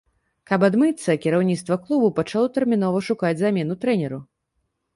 Каб 0.51 0.63
адмыцца, 0.67 1.15
кіраўніцтва 1.25 1.77
клубу 1.85 2.09
пачало 2.21 2.51
тэрмінова 2.57 3.05
шукаць 3.11 3.35
замену 3.45 3.81
трэнеру. 3.87 4.19